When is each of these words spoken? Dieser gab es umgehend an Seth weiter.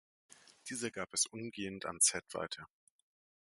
Dieser 0.67 0.89
gab 0.89 1.13
es 1.13 1.27
umgehend 1.27 1.85
an 1.85 1.99
Seth 1.99 2.33
weiter. 2.33 2.65